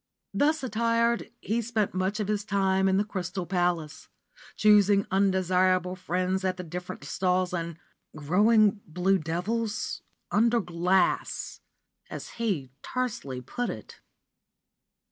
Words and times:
Thus 0.33 0.63
attired 0.63 1.29
he 1.41 1.61
spent 1.61 1.93
much 1.93 2.19
of 2.19 2.27
his 2.27 2.43
time 2.43 2.89
in 2.89 2.97
the 2.97 3.03
Crystal 3.05 3.45
Palace, 3.45 4.07
choosing 4.55 5.05
undesirable 5.11 5.95
friends 5.95 6.43
at 6.43 6.57
the 6.57 6.63
different 6.63 7.03
stalls 7.03 7.53
and 7.53 7.77
"growing 8.15 8.81
blue 8.87 9.19
devils 9.19 10.01
under 10.31 10.59
glass," 10.59 11.61
as 12.09 12.29
he 12.41 12.71
tersely 12.81 13.41
put 13.41 13.69
it. 13.69 13.99